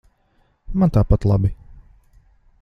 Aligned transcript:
Man 0.83 0.93
tāpat 0.95 1.29
labi. 1.33 1.53